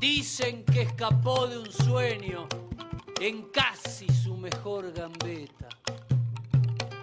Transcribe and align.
Dicen 0.00 0.64
que 0.64 0.80
escapó 0.80 1.46
de 1.46 1.58
un 1.58 1.70
sueño 1.70 2.48
en 3.20 3.50
casi 3.50 4.08
su 4.08 4.34
mejor 4.34 4.94
gambeta. 4.94 5.68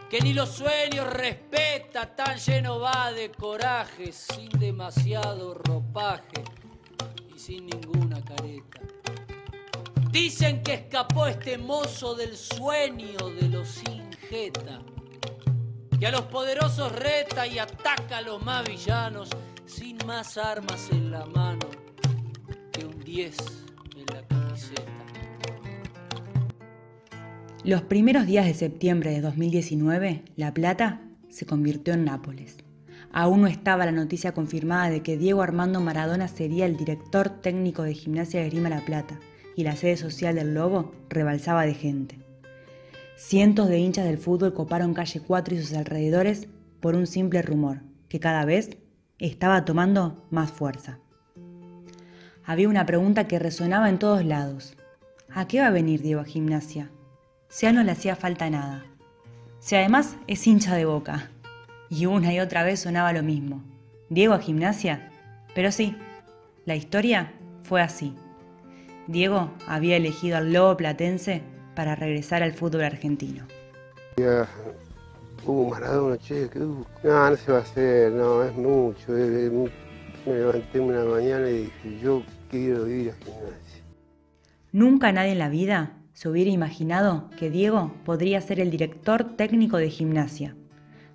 Que 0.09 0.19
ni 0.19 0.33
los 0.33 0.49
sueños 0.49 1.07
respeta, 1.13 2.15
tan 2.15 2.39
lleno 2.39 2.79
va 2.79 3.11
de 3.11 3.29
coraje, 3.29 4.11
sin 4.11 4.49
demasiado 4.49 5.53
ropaje 5.53 6.43
y 7.35 7.37
sin 7.37 7.67
ninguna 7.67 8.19
careta. 8.25 8.81
Dicen 10.09 10.63
que 10.63 10.73
escapó 10.73 11.27
este 11.27 11.59
mozo 11.59 12.15
del 12.15 12.35
sueño 12.35 13.29
de 13.39 13.47
los 13.47 13.77
ingeta, 13.83 14.81
que 15.99 16.07
a 16.07 16.11
los 16.11 16.23
poderosos 16.23 16.91
reta 16.93 17.45
y 17.45 17.59
ataca 17.59 18.17
a 18.17 18.21
los 18.21 18.41
más 18.41 18.67
villanos 18.67 19.29
sin 19.67 19.99
más 20.07 20.35
armas 20.39 20.89
en 20.89 21.11
la 21.11 21.27
mano 21.27 21.86
10 23.07 23.37
en 23.95 24.05
la 24.13 24.21
camiseta. 24.27 24.81
Los 27.63 27.81
primeros 27.83 28.27
días 28.27 28.45
de 28.45 28.53
septiembre 28.53 29.11
de 29.11 29.21
2019, 29.21 30.25
La 30.35 30.53
Plata 30.53 31.01
se 31.29 31.45
convirtió 31.45 31.93
en 31.93 32.03
Nápoles. 32.03 32.57
Aún 33.13 33.43
no 33.43 33.47
estaba 33.47 33.85
la 33.85 33.93
noticia 33.93 34.33
confirmada 34.33 34.89
de 34.89 35.03
que 35.03 35.17
Diego 35.17 35.41
Armando 35.41 35.79
Maradona 35.79 36.27
sería 36.27 36.65
el 36.65 36.75
director 36.75 37.29
técnico 37.29 37.83
de 37.83 37.93
Gimnasia 37.93 38.41
de 38.41 38.49
Grima 38.49 38.67
La 38.67 38.83
Plata 38.83 39.21
y 39.55 39.63
la 39.63 39.77
sede 39.77 39.95
social 39.95 40.35
del 40.35 40.53
Lobo 40.53 40.91
rebalsaba 41.07 41.65
de 41.65 41.75
gente. 41.75 42.19
Cientos 43.15 43.69
de 43.69 43.79
hinchas 43.79 44.03
del 44.03 44.17
fútbol 44.17 44.53
coparon 44.53 44.93
calle 44.93 45.21
4 45.21 45.55
y 45.55 45.59
sus 45.59 45.73
alrededores 45.77 46.49
por 46.81 46.93
un 46.93 47.07
simple 47.07 47.41
rumor 47.41 47.83
que 48.09 48.19
cada 48.19 48.43
vez 48.43 48.77
estaba 49.17 49.63
tomando 49.63 50.27
más 50.29 50.51
fuerza 50.51 50.99
había 52.47 52.69
una 52.69 52.85
pregunta 52.85 53.27
que 53.27 53.39
resonaba 53.39 53.89
en 53.89 53.99
todos 53.99 54.23
lados. 54.23 54.73
¿A 55.29 55.49
qué 55.49 55.59
va 55.59 55.67
a 55.67 55.71
venir 55.71 56.01
Diego 56.01 56.21
a 56.21 56.23
gimnasia? 56.23 56.89
Si 57.49 57.69
no 57.73 57.83
le 57.83 57.91
hacía 57.91 58.15
falta 58.15 58.49
nada. 58.49 58.85
Si 59.59 59.75
además 59.75 60.15
es 60.27 60.47
hincha 60.47 60.73
de 60.73 60.85
boca. 60.85 61.29
Y 61.89 62.05
una 62.05 62.33
y 62.33 62.39
otra 62.39 62.63
vez 62.63 62.79
sonaba 62.79 63.11
lo 63.11 63.21
mismo. 63.21 63.61
¿Diego 64.09 64.33
a 64.33 64.39
gimnasia? 64.39 65.11
Pero 65.55 65.73
sí, 65.73 65.97
la 66.65 66.75
historia 66.75 67.33
fue 67.63 67.81
así. 67.81 68.15
Diego 69.07 69.51
había 69.67 69.97
elegido 69.97 70.37
al 70.37 70.53
Lobo 70.53 70.77
Platense 70.77 71.41
para 71.75 71.95
regresar 71.95 72.43
al 72.43 72.53
fútbol 72.53 72.83
argentino. 72.83 73.45
Uh, 75.45 75.69
Maradona, 75.69 76.17
che, 76.17 76.49
uh, 76.55 76.85
no, 77.03 77.29
no 77.29 77.35
se 77.35 77.51
va 77.51 77.57
a 77.57 77.61
hacer, 77.61 78.11
no, 78.11 78.43
es 78.43 78.53
mucho. 78.55 79.11
me 80.27 80.33
levanté 80.33 80.79
una 80.79 81.05
mañana 81.05 81.49
y 81.49 81.63
dije, 81.63 81.99
yo 82.01 82.21
quiero 82.49 82.87
ir 82.87 83.11
a 83.11 83.13
gimnasia. 83.13 83.83
Nunca 84.71 85.11
nadie 85.11 85.31
en 85.31 85.39
la 85.39 85.49
vida 85.49 85.93
se 86.13 86.29
hubiera 86.29 86.49
imaginado 86.49 87.29
que 87.37 87.49
Diego 87.49 87.93
podría 88.05 88.41
ser 88.41 88.59
el 88.59 88.71
director 88.71 89.35
técnico 89.35 89.77
de 89.77 89.89
gimnasia. 89.89 90.55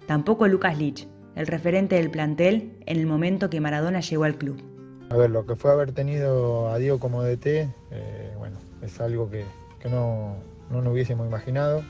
Tampoco 0.07 0.49
Lucas 0.49 0.79
Lich, 0.79 1.09
el 1.35 1.47
referente 1.47 1.97
del 1.97 2.11
plantel 2.11 2.79
en 2.87 2.99
el 2.99 3.07
momento 3.07 3.51
que 3.51 3.61
Maradona 3.61 4.01
llegó 4.01 4.25
al 4.25 4.37
club. 4.37 4.63
A 5.11 5.17
ver, 5.17 5.31
lo 5.31 5.45
que 5.45 5.57
fue 5.57 5.71
haber 5.71 5.93
tenido 5.93 6.69
a 6.69 6.79
Diego 6.79 6.99
como 6.99 7.23
DT, 7.23 7.47
eh, 7.47 8.35
bueno, 8.39 8.57
es 8.81 9.01
algo 9.01 9.29
que, 9.29 9.45
no, 9.91 10.37
no 10.71 10.83
nos 10.83 10.93
hubiésemos 10.93 11.27
imaginado. 11.27 11.83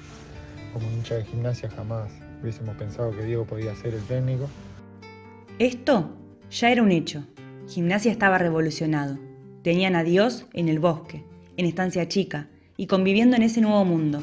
Como 0.73 0.91
hincha 0.91 1.17
de 1.17 1.25
gimnasia 1.25 1.71
jamás 1.71 2.11
hubiésemos 2.43 2.77
pensado 2.77 3.13
que 3.13 3.25
Diego 3.25 3.45
podía 3.45 3.75
ser 3.77 3.95
el 3.95 4.03
técnico. 4.03 4.49
Esto 5.59 6.11
ya 6.51 6.71
era 6.71 6.83
un 6.83 6.91
hecho. 6.91 7.25
Gimnasia 7.69 8.11
estaba 8.11 8.39
revolucionado 8.39 9.19
Tenían 9.63 9.95
a 9.95 10.03
Dios 10.03 10.47
en 10.55 10.69
el 10.69 10.81
bosque, 10.81 11.23
en 11.57 11.67
estancia 11.67 12.09
chica, 12.09 12.49
y 12.77 12.87
conviviendo 12.87 13.37
en 13.37 13.43
ese 13.43 13.61
nuevo 13.61 13.85
mundo. 13.85 14.23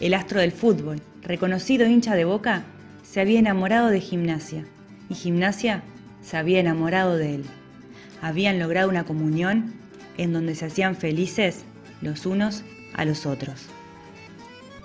El 0.00 0.14
astro 0.14 0.40
del 0.40 0.52
fútbol, 0.52 1.02
reconocido 1.22 1.86
hincha 1.86 2.14
de 2.14 2.24
boca, 2.24 2.64
se 3.02 3.20
había 3.20 3.38
enamorado 3.38 3.88
de 3.88 4.00
gimnasia, 4.00 4.64
y 5.10 5.14
gimnasia 5.14 5.82
se 6.22 6.38
había 6.38 6.60
enamorado 6.60 7.16
de 7.16 7.34
él. 7.36 7.44
Habían 8.22 8.58
logrado 8.58 8.88
una 8.88 9.04
comunión 9.04 9.74
en 10.16 10.32
donde 10.32 10.54
se 10.54 10.66
hacían 10.66 10.96
felices 10.96 11.64
los 12.00 12.24
unos 12.24 12.62
a 12.94 13.04
los 13.04 13.26
otros. 13.26 13.66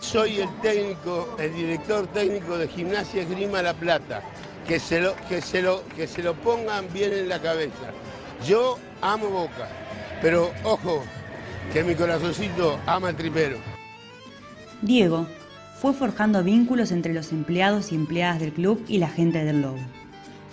Soy 0.01 0.41
el 0.41 0.50
técnico, 0.62 1.35
el 1.39 1.53
director 1.53 2.07
técnico 2.07 2.57
de 2.57 2.67
Gimnasia 2.67 3.23
Grima 3.25 3.62
La 3.62 3.73
Plata. 3.73 4.22
Que 4.67 4.79
se 4.79 5.00
lo, 5.00 5.16
que 5.29 5.41
se 5.41 5.62
lo, 5.62 5.83
que 5.95 6.07
se 6.07 6.23
lo 6.23 6.33
pongan 6.33 6.91
bien 6.91 7.13
en 7.13 7.29
la 7.29 7.39
cabeza. 7.39 7.91
Yo 8.47 8.79
amo 9.01 9.29
Boca. 9.29 9.84
Pero 10.22 10.52
ojo, 10.64 11.03
que 11.74 11.84
mi 11.84 11.96
corazoncito 11.96 12.80
ama 12.86 13.09
el 13.09 13.16
tripero. 13.16 13.58
Diego 14.81 15.28
fue 15.80 15.94
forjando 15.94 16.44
vínculos 16.44 16.92
entre 16.92 17.14
los 17.14 17.31
empleados 17.31 17.92
y 17.92 17.96
empleadas 17.96 18.40
del 18.40 18.54
club 18.54 18.84
y 18.88 18.98
la 18.98 19.09
gente 19.09 19.44
del 19.44 19.62
Lobo. 19.62 19.80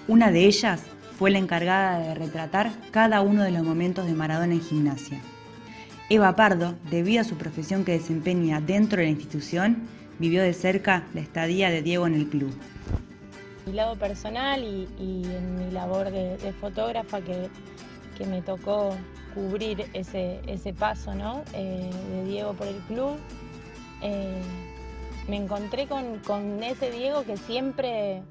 Una 0.09 0.31
de 0.31 0.47
ellas 0.47 0.83
fue 1.19 1.31
la 1.31 1.39
encargada 1.39 2.01
de 2.01 2.15
retratar 2.15 2.73
cada 2.91 3.21
uno 3.21 3.45
de 3.45 3.53
los 3.53 3.63
momentos 3.63 4.07
de 4.07 4.13
Maradona 4.13 4.55
en 4.55 4.61
gimnasia. 4.61 5.21
Eva 6.09 6.35
Pardo, 6.37 6.75
debido 6.91 7.21
a 7.21 7.25
su 7.25 7.37
profesión 7.37 7.85
que 7.85 7.93
desempeña 7.93 8.61
dentro 8.61 8.99
de 8.99 9.05
la 9.05 9.11
institución, 9.13 9.89
vivió 10.19 10.43
de 10.43 10.53
cerca 10.53 11.05
la 11.15 11.21
estadía 11.21 11.71
de 11.71 11.83
Diego 11.83 12.07
en 12.07 12.15
el 12.15 12.29
club. 12.29 12.53
Mi 13.65 13.73
lado 13.73 13.97
personal 13.97 14.63
y, 14.63 14.89
en 15.25 15.57
mi 15.57 15.71
labor 15.71 16.11
de, 16.11 16.53
fotógrafa 16.61 17.21
que, 17.21 17.49
que 18.23 18.29
me 18.29 18.43
tocó 18.43 18.95
cubrir 19.35 19.87
ese, 19.95 20.41
ese 20.47 20.73
paso 20.73 21.13
¿no? 21.15 21.43
Eh, 21.55 21.91
de 22.11 22.25
Diego 22.25 22.53
por 22.55 22.69
el 22.69 22.77
club. 22.83 23.17
Eh, 24.01 24.41
me 25.29 25.37
encontré 25.37 25.89
con, 25.89 26.19
con, 26.21 26.63
ese 26.63 26.91
Diego 26.91 27.25
que 27.25 27.37
siempre 27.37 28.23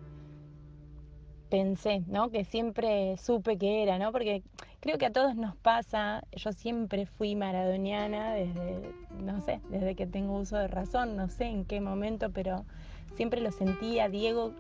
pensé, 1.49 2.03
¿no? 2.07 2.29
que 2.29 2.45
siempre 2.45 3.17
supe 3.17 3.57
que 3.57 3.83
era, 3.83 3.97
¿no? 3.97 4.13
porque 4.13 4.43
creo 4.79 4.97
que 4.97 5.07
a 5.07 5.11
todos 5.11 5.35
nos 5.35 5.55
pasa, 5.57 6.23
yo 6.31 6.53
siempre 6.53 7.05
fui 7.05 7.35
maradoniana 7.35 8.33
desde, 8.33 8.93
no 9.21 9.41
sé, 9.41 9.59
desde 9.69 9.95
que 9.95 10.07
tengo 10.07 10.37
uso 10.37 10.57
de 10.57 10.69
razón, 10.69 11.17
no 11.17 11.27
sé 11.27 11.45
en 11.45 11.65
qué 11.65 11.81
momento, 11.81 12.31
pero 12.31 12.65
siempre 13.15 13.41
lo 13.41 13.51
sentí 13.51 13.99
a 13.99 14.07
Diego 14.07 14.53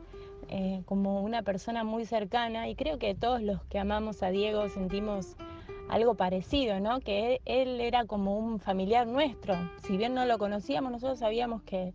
eh, 0.49 0.81
como 0.85 1.21
una 1.21 1.43
persona 1.43 1.83
muy 1.83 2.05
cercana 2.05 2.69
y 2.69 2.75
creo 2.75 2.99
que 2.99 3.15
todos 3.15 3.41
los 3.41 3.63
que 3.65 3.79
amamos 3.79 4.23
a 4.23 4.29
Diego 4.29 4.69
sentimos 4.69 5.35
algo 5.91 6.15
parecido, 6.15 6.79
¿no? 6.79 7.01
Que 7.01 7.41
él, 7.45 7.81
era 7.81 8.05
como 8.05 8.37
un 8.37 8.59
familiar 8.59 9.05
nuestro. 9.05 9.55
Si 9.85 9.97
bien 9.97 10.13
no 10.13 10.25
lo 10.25 10.37
conocíamos, 10.37 10.91
nosotros 10.91 11.19
sabíamos 11.19 11.61
que, 11.63 11.93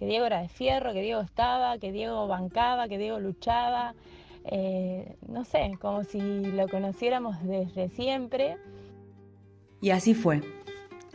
Diego 0.00 0.26
era 0.26 0.42
de 0.42 0.48
fierro, 0.48 0.92
que 0.92 1.00
Diego 1.00 1.20
estaba, 1.20 1.78
que 1.78 1.92
Diego 1.92 2.26
bancaba, 2.26 2.88
que 2.88 2.98
Diego 2.98 3.20
luchaba. 3.20 3.94
Eh, 4.44 5.14
no 5.28 5.44
sé, 5.44 5.78
como 5.80 6.02
si 6.02 6.18
lo 6.18 6.66
conociéramos 6.66 7.40
desde 7.44 7.88
siempre. 7.88 8.56
Y 9.80 9.90
así 9.90 10.14
fue. 10.14 10.40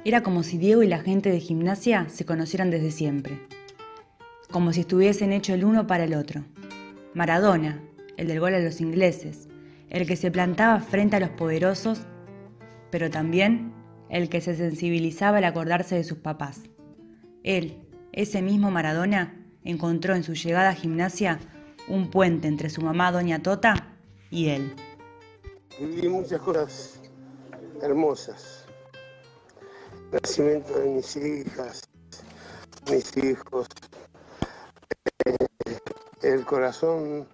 Era 0.05 0.23
como 0.23 0.41
si 0.43 0.57
Diego 0.57 0.83
y 0.83 0.87
la 0.87 0.99
gente 0.99 1.29
de 1.29 1.41
gimnasia 1.41 2.07
se 2.07 2.25
conocieran 2.25 2.71
desde 2.71 2.91
siempre. 2.91 3.41
Como 4.49 4.71
si 4.71 4.81
estuviesen 4.81 5.33
hechos 5.33 5.55
el 5.55 5.66
uno 5.66 5.85
para 5.85 6.05
el 6.05 6.13
otro. 6.13 6.45
Maradona, 7.17 7.81
el 8.16 8.28
del 8.28 8.39
gol 8.39 8.53
a 8.53 8.59
los 8.59 8.79
ingleses, 8.79 9.50
el 9.89 10.07
que 10.07 10.16
se 10.16 10.31
plantaba 10.31 10.79
frente 10.79 11.17
a 11.17 11.19
los 11.19 11.31
poderosos 11.31 12.05
pero 12.89 13.09
también 13.09 13.73
el 14.09 14.29
que 14.29 14.41
se 14.41 14.55
sensibilizaba 14.55 15.38
al 15.38 15.44
acordarse 15.44 15.95
de 15.95 16.03
sus 16.03 16.19
papás. 16.19 16.61
Él, 17.44 17.81
ese 18.14 18.41
mismo 18.41 18.72
Maradona, 18.72 19.46
encontró 19.64 20.16
en 20.16 20.23
su 20.23 20.34
llegada 20.34 20.69
a 20.69 20.75
gimnasia 20.75 21.40
un 21.87 22.09
puente 22.09 22.47
entre 22.47 22.69
su 22.69 22.81
mamá 22.81 23.11
Doña 23.11 23.41
Tota 23.41 23.96
y 24.29 24.49
él. 24.49 24.73
Viví 25.79 26.08
muchas 26.08 26.40
cosas 26.41 27.02
hermosas. 27.81 28.66
nacimiento 30.11 30.79
de 30.79 30.90
mis 30.90 31.16
hijas, 31.16 31.81
mis 32.90 33.17
hijos. 33.17 33.67
El 36.28 36.44
corazón 36.44 37.26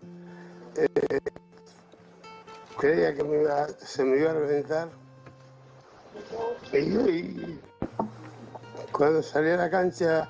eh, 0.77 1.19
creía 2.77 3.15
que 3.15 3.23
se 3.83 4.03
me 4.03 4.19
iba 4.19 4.29
a 4.29 4.33
reventar 4.35 4.87
y, 6.71 7.57
cuando 8.91 9.23
salí 9.23 9.49
a 9.49 9.57
la 9.57 9.71
cancha 9.71 10.29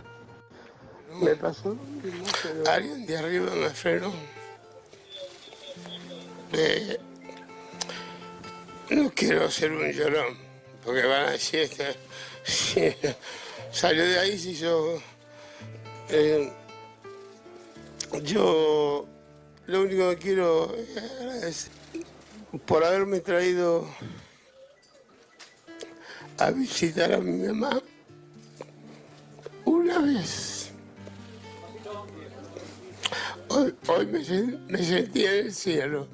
me 1.21 1.35
pasó 1.35 1.75
alguien 2.69 3.05
de 3.05 3.17
arriba 3.17 3.53
me 3.53 3.69
frenó. 3.69 4.13
no 8.91 9.11
quiero 9.13 9.51
ser 9.51 9.73
un 9.73 9.91
llorón, 9.91 10.37
porque 10.85 11.03
van 11.03 11.25
a 11.25 11.31
decir, 11.31 11.69
salió 13.73 14.05
de 14.05 14.19
ahí 14.19 14.39
si 14.39 14.55
yo... 14.55 15.01
yo 18.21 19.07
lo 19.65 19.81
único 19.81 20.09
que 20.11 20.17
quiero 20.17 20.75
es 20.75 21.69
por 22.65 22.83
haberme 22.83 23.19
traído 23.19 23.87
a 26.37 26.51
visitar 26.51 27.13
a 27.13 27.17
mi 27.19 27.47
mamá 27.47 27.81
una 29.65 29.99
vez. 29.99 30.71
Hoy, 33.49 33.75
hoy 33.87 34.07
me, 34.07 34.23
sentí 34.23 35.25
en 35.25 35.45
el 35.45 35.53
cielo. 35.53 36.07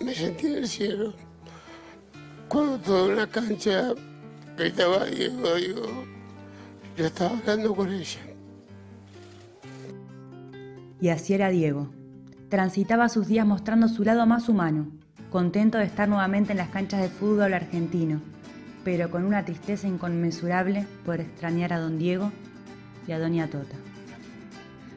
Me 0.00 0.14
sentí 0.14 0.46
en 0.46 0.54
el 0.54 0.68
cielo. 0.68 1.12
Cuando 2.48 2.78
toda 2.78 3.12
una 3.12 3.26
cancha 3.26 3.94
gritaba 4.56 5.06
Diego, 5.06 5.58
yo 6.96 7.06
estaba 7.06 7.36
hablando 7.36 7.74
con 7.74 7.92
ella. 7.92 8.27
Y 11.00 11.10
así 11.10 11.34
era 11.34 11.48
Diego. 11.48 11.90
Transitaba 12.48 13.08
sus 13.08 13.28
días 13.28 13.46
mostrando 13.46 13.88
su 13.88 14.04
lado 14.04 14.26
más 14.26 14.48
humano, 14.48 14.88
contento 15.30 15.78
de 15.78 15.84
estar 15.84 16.08
nuevamente 16.08 16.52
en 16.52 16.58
las 16.58 16.70
canchas 16.70 17.02
de 17.02 17.08
fútbol 17.08 17.54
argentino, 17.54 18.20
pero 18.84 19.10
con 19.10 19.24
una 19.24 19.44
tristeza 19.44 19.86
inconmensurable 19.86 20.86
por 21.04 21.20
extrañar 21.20 21.72
a 21.72 21.78
don 21.78 21.98
Diego 21.98 22.32
y 23.06 23.12
a 23.12 23.18
doña 23.18 23.48
Tota. 23.48 23.76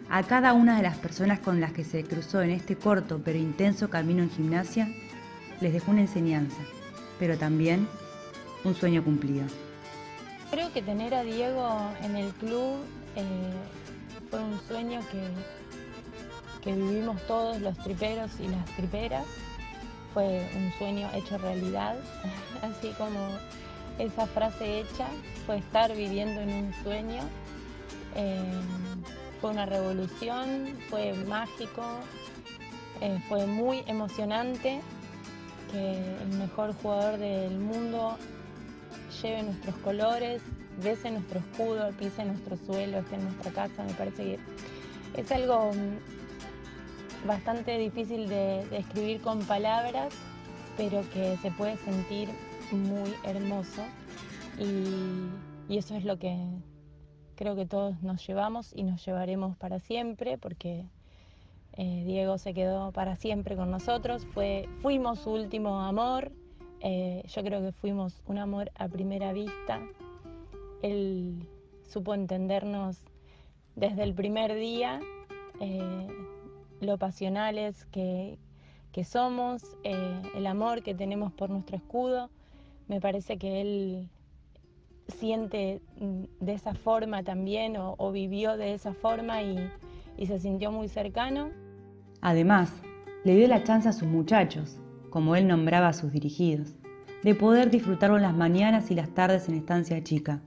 A 0.09 0.23
cada 0.23 0.53
una 0.53 0.75
de 0.77 0.83
las 0.83 0.97
personas 0.97 1.39
con 1.39 1.61
las 1.61 1.71
que 1.71 1.83
se 1.83 2.03
cruzó 2.03 2.41
en 2.41 2.51
este 2.51 2.75
corto 2.75 3.21
pero 3.23 3.37
intenso 3.37 3.89
camino 3.89 4.23
en 4.23 4.29
gimnasia, 4.29 4.89
les 5.61 5.73
dejó 5.73 5.91
una 5.91 6.01
enseñanza, 6.01 6.57
pero 7.19 7.37
también 7.37 7.87
un 8.63 8.73
sueño 8.75 9.03
cumplido. 9.03 9.45
Creo 10.49 10.71
que 10.73 10.81
tener 10.81 11.13
a 11.13 11.23
Diego 11.23 11.91
en 12.03 12.15
el 12.15 12.31
club 12.33 12.79
eh, 13.15 13.53
fue 14.29 14.41
un 14.41 14.59
sueño 14.67 14.99
que, 15.11 15.29
que 16.61 16.73
vivimos 16.73 17.21
todos 17.27 17.59
los 17.59 17.77
triperos 17.79 18.31
y 18.39 18.47
las 18.47 18.65
triperas 18.75 19.25
fue 20.13 20.49
un 20.55 20.71
sueño 20.77 21.09
hecho 21.13 21.37
realidad, 21.37 21.95
así 22.61 22.89
como 22.97 23.19
esa 23.97 24.25
frase 24.27 24.81
hecha, 24.81 25.07
fue 25.45 25.57
estar 25.57 25.95
viviendo 25.95 26.41
en 26.41 26.53
un 26.53 26.73
sueño. 26.83 27.23
Eh, 28.15 28.43
fue 29.39 29.51
una 29.51 29.65
revolución, 29.65 30.77
fue 30.89 31.13
mágico, 31.13 31.83
eh, 33.01 33.19
fue 33.27 33.47
muy 33.47 33.83
emocionante 33.87 34.81
que 35.71 35.93
el 36.21 36.37
mejor 36.37 36.75
jugador 36.75 37.17
del 37.17 37.57
mundo 37.57 38.17
lleve 39.21 39.43
nuestros 39.43 39.75
colores, 39.77 40.41
bese 40.83 41.09
nuestro 41.09 41.39
escudo, 41.39 41.89
pise 41.97 42.25
nuestro 42.25 42.57
suelo, 42.65 42.99
esté 42.99 43.15
en 43.15 43.23
nuestra 43.23 43.51
casa. 43.51 43.83
Me 43.83 43.93
parece 43.93 44.23
que 44.23 44.39
es 45.21 45.31
algo 45.31 45.71
bastante 47.25 47.77
difícil 47.77 48.27
de, 48.27 48.61
escribir 48.77 49.21
con 49.21 49.39
palabras, 49.41 50.13
pero 50.77 51.03
que 51.13 51.37
se 51.37 51.51
puede 51.51 51.77
sentir 51.77 52.29
muy 52.71 53.13
hermoso. 53.23 53.83
Y, 54.59 55.75
eso 55.77 55.95
es 55.95 56.03
lo 56.03 56.19
que 56.19 56.37
creo 57.35 57.55
que 57.55 57.65
todos 57.65 58.01
nos 58.03 58.27
llevamos 58.27 58.73
y 58.75 58.83
nos 58.83 59.05
llevaremos 59.05 59.55
para 59.55 59.79
siempre 59.79 60.37
porque 60.37 60.85
eh, 61.77 62.03
Diego 62.05 62.37
se 62.37 62.53
quedó 62.53 62.91
para 62.91 63.15
siempre 63.15 63.55
con 63.55 63.71
nosotros, 63.71 64.25
Fue, 64.33 64.67
fuimos 64.81 65.19
su 65.19 65.31
último 65.31 65.79
amor, 65.79 66.33
eh, 66.81 67.23
yo 67.25 67.41
creo 67.41 67.61
que 67.61 67.71
fuimos 67.71 68.21
un 68.25 68.37
amor 68.37 68.69
a 68.75 68.89
primera 68.89 69.31
vista, 69.31 69.79
él 70.81 71.47
supo 71.87 72.13
entendernos 72.13 72.97
desde 73.75 74.03
el 74.03 74.13
primer 74.13 74.53
día. 74.55 74.99
Eh, 75.61 76.07
lo 76.81 76.97
pasionales 76.97 77.85
que, 77.85 78.37
somos, 79.05 79.63
eh, 79.83 80.21
el 80.35 80.47
amor 80.47 80.83
que 80.83 80.93
tenemos 80.93 81.31
por 81.31 81.49
nuestro 81.49 81.77
escudo. 81.77 82.29
Me 82.87 82.99
parece 82.99 83.37
que 83.37 83.61
él 83.61 84.09
siente 85.07 85.81
de 86.39 86.53
esa 86.53 86.73
forma 86.73 87.23
también 87.23 87.75
o, 87.77 88.11
vivió 88.11 88.57
de 88.57 88.73
esa 88.73 88.93
forma 88.93 89.41
y, 89.43 89.69
y 90.17 90.25
se 90.25 90.39
sintió 90.39 90.71
muy 90.71 90.89
cercano. 90.89 91.49
Además, 92.21 92.73
le 93.23 93.35
dio 93.35 93.47
la 93.47 93.63
chance 93.63 93.87
a 93.87 93.93
sus 93.93 94.07
muchachos, 94.07 94.79
como 95.09 95.35
él 95.35 95.47
nombraba 95.47 95.89
a 95.89 95.93
sus 95.93 96.11
dirigidos, 96.11 96.75
de 97.23 97.35
poder 97.35 97.69
disfrutarlo 97.69 98.17
las 98.17 98.35
mañanas 98.35 98.91
y 98.91 98.95
las 98.95 99.09
tardes 99.13 99.47
en 99.47 99.55
estancia 99.55 100.03
chica, 100.03 100.41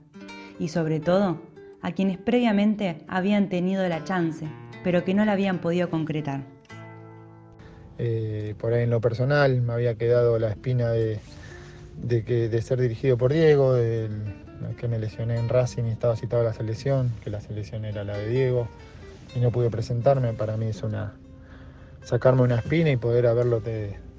y 0.59 0.67
sobre 0.67 0.99
todo 0.99 1.41
a 1.81 1.91
quienes 1.91 2.17
previamente 2.17 3.05
habían 3.07 3.49
tenido 3.49 3.87
la 3.87 4.03
chance 4.03 4.47
pero 4.85 5.03
que 5.03 5.15
no 5.15 5.25
la 5.25 5.31
habían 5.31 5.57
podido 5.57 5.89
concretar. 5.89 6.41
Eh, 7.97 8.53
por 8.59 8.71
ahí 8.71 8.83
en 8.83 8.91
lo 8.91 9.01
personal 9.01 9.59
me 9.63 9.73
había 9.73 9.95
quedado 9.95 10.37
la 10.37 10.49
espina 10.49 10.91
de, 10.91 11.19
que, 12.07 12.49
de 12.49 12.61
ser 12.61 12.79
dirigido 12.79 13.17
por 13.17 13.33
Diego, 13.33 13.73
de, 13.73 14.07
que 14.77 14.87
me 14.87 14.99
lesioné 14.99 15.39
en 15.39 15.49
Racing 15.49 15.85
y 15.85 15.89
estaba 15.89 16.15
citado 16.15 16.43
a 16.43 16.45
la 16.45 16.53
selección, 16.53 17.11
que 17.23 17.31
la 17.31 17.41
selección 17.41 17.83
era 17.83 18.03
la 18.03 18.15
de 18.15 18.29
Diego 18.29 18.67
y 19.35 19.39
no 19.39 19.49
pude 19.49 19.71
presentarme. 19.71 20.33
Para 20.33 20.55
mí 20.55 20.67
es 20.67 20.83
una 20.83 21.15
sacarme 22.03 22.43
una 22.43 22.57
espina 22.57 22.91
y 22.91 22.97
poder 22.97 23.25
haberlo 23.25 23.63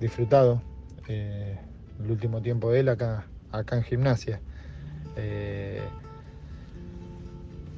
disfrutado 0.01 0.63
eh, 1.07 1.57
el 2.03 2.11
último 2.11 2.43
tiempo 2.43 2.73
de 2.73 2.81
él 2.81 2.89
acá, 2.89 3.29
acá 3.53 3.77
en 3.77 3.85
gimnasia. 3.85 4.41
Eh, 5.15 5.81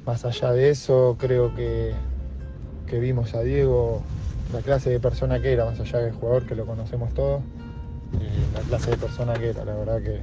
más 0.07 0.25
allá 0.25 0.53
de 0.53 0.71
eso, 0.71 1.17
creo 1.19 1.53
que 1.53 1.93
que 2.89 2.99
vimos 2.99 3.33
a 3.35 3.41
Diego, 3.41 4.01
la 4.51 4.61
clase 4.61 4.89
de 4.89 4.99
persona 4.99 5.39
que 5.39 5.53
era, 5.53 5.65
más 5.65 5.79
allá 5.79 5.99
del 5.99 6.13
jugador 6.13 6.45
que 6.45 6.55
lo 6.55 6.65
conocemos 6.65 7.13
todos, 7.13 7.41
la 8.53 8.61
clase 8.61 8.91
de 8.91 8.97
persona 8.97 9.33
que 9.33 9.51
era, 9.51 9.63
la 9.63 9.75
verdad 9.75 10.01
que, 10.01 10.21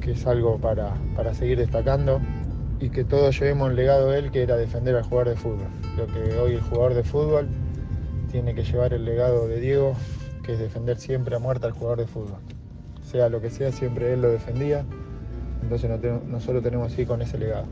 que 0.00 0.12
es 0.12 0.26
algo 0.26 0.58
para, 0.58 0.94
para, 1.16 1.34
seguir 1.34 1.58
destacando 1.58 2.20
y 2.78 2.88
que 2.90 3.04
todos 3.04 3.38
llevemos 3.38 3.70
el 3.70 3.76
legado 3.76 4.10
de 4.10 4.20
él, 4.20 4.30
que 4.30 4.42
era 4.42 4.56
defender 4.56 4.94
al 4.94 5.02
jugador 5.02 5.30
de 5.30 5.36
fútbol. 5.36 5.68
Creo 5.96 6.06
que 6.06 6.38
hoy 6.38 6.52
el 6.54 6.60
jugador 6.60 6.94
de 6.94 7.02
fútbol 7.02 7.48
tiene 8.30 8.54
que 8.54 8.62
llevar 8.62 8.94
el 8.94 9.04
legado 9.04 9.48
de 9.48 9.60
Diego, 9.60 9.94
que 10.44 10.52
es 10.52 10.58
defender 10.60 10.98
siempre 10.98 11.34
a 11.34 11.40
muerte 11.40 11.66
al 11.66 11.72
jugador 11.72 11.98
de 11.98 12.06
fútbol. 12.06 12.38
Sea 13.02 13.28
lo 13.28 13.40
que 13.40 13.50
sea, 13.50 13.72
siempre 13.72 14.12
él 14.12 14.22
lo 14.22 14.30
defendía, 14.30 14.84
entonces 15.62 15.90
nosotros 16.26 16.62
tenemos 16.62 16.94
que 16.94 17.02
ir 17.02 17.08
con 17.08 17.20
ese 17.20 17.38
legado. 17.38 17.66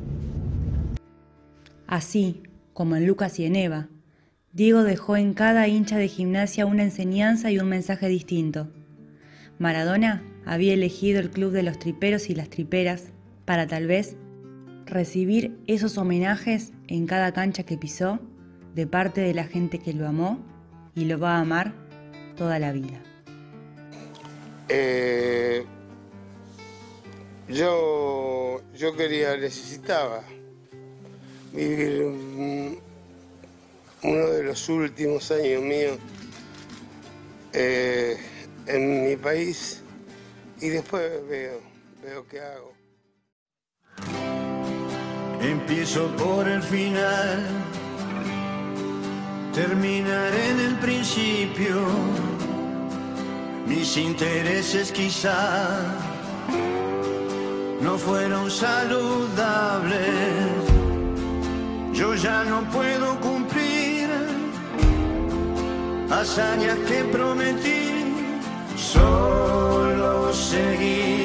Así, 1.86 2.42
como 2.78 2.94
en 2.94 3.08
Lucas 3.08 3.40
y 3.40 3.44
en 3.44 3.56
Eva, 3.56 3.88
Diego 4.52 4.84
dejó 4.84 5.16
en 5.16 5.34
cada 5.34 5.66
hincha 5.66 5.96
de 5.96 6.06
gimnasia 6.06 6.64
una 6.64 6.84
enseñanza 6.84 7.50
y 7.50 7.58
un 7.58 7.68
mensaje 7.68 8.06
distinto. 8.06 8.68
Maradona 9.58 10.22
había 10.46 10.74
elegido 10.74 11.18
el 11.18 11.28
club 11.28 11.50
de 11.50 11.64
los 11.64 11.80
triperos 11.80 12.30
y 12.30 12.36
las 12.36 12.50
triperas 12.50 13.06
para 13.44 13.66
tal 13.66 13.88
vez 13.88 14.14
recibir 14.86 15.58
esos 15.66 15.98
homenajes 15.98 16.72
en 16.86 17.08
cada 17.08 17.32
cancha 17.32 17.64
que 17.64 17.76
pisó 17.76 18.20
de 18.76 18.86
parte 18.86 19.22
de 19.22 19.34
la 19.34 19.42
gente 19.42 19.80
que 19.80 19.92
lo 19.92 20.06
amó 20.06 20.38
y 20.94 21.06
lo 21.06 21.18
va 21.18 21.34
a 21.34 21.40
amar 21.40 21.74
toda 22.36 22.60
la 22.60 22.70
vida. 22.70 23.02
Eh, 24.68 25.64
yo, 27.48 28.62
yo 28.72 28.94
quería, 28.94 29.36
necesitaba 29.36 30.22
vivir 31.52 32.02
uno 34.02 34.26
de 34.26 34.42
los 34.42 34.68
últimos 34.68 35.30
años 35.30 35.62
míos 35.62 35.98
eh, 37.52 38.16
en 38.66 39.08
mi 39.08 39.16
país 39.16 39.82
y 40.60 40.68
después 40.68 41.10
veo, 41.28 41.60
veo 42.02 42.26
qué 42.28 42.40
hago. 42.40 42.72
Empiezo 45.40 46.14
por 46.16 46.48
el 46.48 46.62
final, 46.62 47.46
terminaré 49.54 50.50
en 50.50 50.60
el 50.60 50.74
principio, 50.78 51.86
mis 53.66 53.96
intereses 53.96 54.90
quizá 54.90 55.96
no 57.80 57.96
fueron 57.96 58.50
saludables 58.50 59.98
yo 62.08 62.14
ya 62.14 62.42
no 62.44 62.62
puedo 62.70 63.20
cumplir 63.20 64.08
hazañas 66.10 66.78
que 66.88 67.04
prometí, 67.04 67.82
solo 68.76 70.32
seguir 70.32 71.17